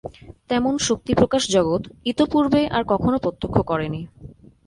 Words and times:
তেমন 0.49 0.73
শক্তি-প্রকাশ 0.79 1.43
জগৎ 1.49 1.81
ইতঃপূর্বে 2.05 2.61
আর 2.67 2.83
কখনও 2.87 3.17
প্রত্যক্ষ 3.17 3.57
করেনি। 3.61 4.01